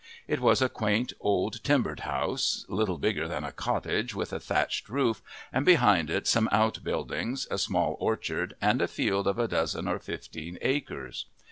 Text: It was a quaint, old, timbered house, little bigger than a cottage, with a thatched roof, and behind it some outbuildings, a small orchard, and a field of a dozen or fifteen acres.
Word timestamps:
It 0.27 0.39
was 0.39 0.63
a 0.63 0.67
quaint, 0.67 1.13
old, 1.19 1.63
timbered 1.63 1.99
house, 1.99 2.65
little 2.67 2.97
bigger 2.97 3.27
than 3.27 3.43
a 3.43 3.51
cottage, 3.51 4.15
with 4.15 4.33
a 4.33 4.39
thatched 4.39 4.89
roof, 4.89 5.21
and 5.53 5.63
behind 5.63 6.09
it 6.09 6.25
some 6.25 6.49
outbuildings, 6.51 7.45
a 7.51 7.59
small 7.59 7.97
orchard, 7.99 8.55
and 8.59 8.81
a 8.81 8.87
field 8.87 9.27
of 9.27 9.37
a 9.37 9.47
dozen 9.47 9.87
or 9.87 9.99
fifteen 9.99 10.57
acres. 10.63 11.25